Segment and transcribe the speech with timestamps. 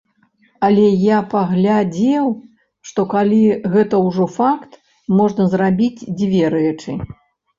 [0.67, 2.31] Але я паглядзеў,
[2.91, 3.41] што калі
[3.75, 4.71] гэта ўжо факт,
[5.19, 6.91] можна зрабіць дзве рэчы.